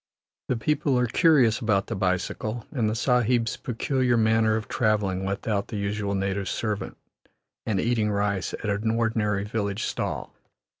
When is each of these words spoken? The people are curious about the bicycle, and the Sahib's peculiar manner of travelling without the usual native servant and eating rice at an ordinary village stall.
The 0.47 0.57
people 0.57 0.97
are 0.97 1.05
curious 1.05 1.59
about 1.59 1.85
the 1.85 1.95
bicycle, 1.95 2.65
and 2.71 2.89
the 2.89 2.95
Sahib's 2.95 3.55
peculiar 3.55 4.17
manner 4.17 4.55
of 4.55 4.67
travelling 4.67 5.25
without 5.25 5.67
the 5.67 5.77
usual 5.77 6.15
native 6.15 6.49
servant 6.49 6.97
and 7.67 7.79
eating 7.79 8.09
rice 8.09 8.55
at 8.55 8.65
an 8.67 8.89
ordinary 8.89 9.43
village 9.43 9.83
stall. 9.83 10.33